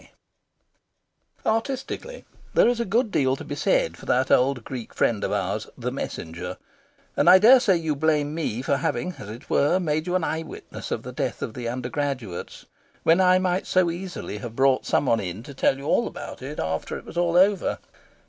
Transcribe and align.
XX 0.01 0.07
Artistically, 1.45 2.25
there 2.55 2.67
is 2.67 2.79
a 2.79 2.85
good 2.85 3.11
deal 3.11 3.35
to 3.35 3.43
be 3.43 3.53
said 3.53 3.95
for 3.95 4.07
that 4.07 4.31
old 4.31 4.63
Greek 4.63 4.95
friend 4.95 5.23
of 5.23 5.31
ours, 5.31 5.67
the 5.77 5.91
Messenger; 5.91 6.57
and 7.15 7.29
I 7.29 7.37
dare 7.37 7.59
say 7.59 7.75
you 7.75 7.95
blame 7.95 8.33
me 8.33 8.63
for 8.63 8.77
having, 8.77 9.13
as 9.19 9.29
it 9.29 9.47
were, 9.47 9.79
made 9.79 10.07
you 10.07 10.15
an 10.15 10.23
eye 10.23 10.41
witness 10.41 10.89
of 10.89 11.03
the 11.03 11.11
death 11.13 11.43
of 11.43 11.53
the 11.53 11.67
undergraduates, 11.69 12.65
when 13.03 13.21
I 13.21 13.37
might 13.37 13.67
so 13.67 13.91
easily 13.91 14.39
have 14.39 14.55
brought 14.55 14.87
some 14.87 15.05
one 15.05 15.19
in 15.19 15.43
to 15.43 15.53
tell 15.53 15.77
you 15.77 15.87
about 16.07 16.41
it 16.41 16.57
after 16.57 16.97
it 16.97 17.05
was 17.05 17.15
all 17.15 17.37
over... 17.37 17.77